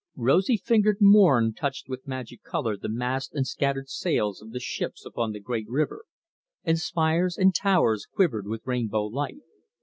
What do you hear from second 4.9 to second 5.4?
upon the